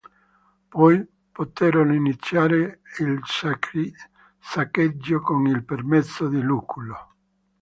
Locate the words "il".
2.97-3.21, 5.45-5.63